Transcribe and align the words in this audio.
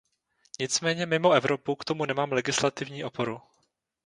Nicméně 0.59 1.05
mimo 1.05 1.31
Evropu 1.33 1.75
k 1.75 1.85
tomu 1.85 2.05
nemám 2.05 2.31
legislativní 2.31 3.03
oporu. 3.03 3.41